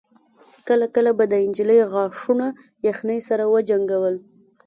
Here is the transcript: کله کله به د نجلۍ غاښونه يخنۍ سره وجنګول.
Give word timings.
کله 0.67 0.85
کله 0.95 1.11
به 1.17 1.23
د 1.31 1.33
نجلۍ 1.47 1.79
غاښونه 1.91 2.47
يخنۍ 2.87 3.19
سره 3.29 3.43
وجنګول. 3.53 4.15